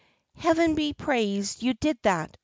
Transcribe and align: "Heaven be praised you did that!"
"Heaven 0.35 0.73
be 0.73 0.93
praised 0.93 1.61
you 1.61 1.75
did 1.75 1.99
that!" 2.01 2.35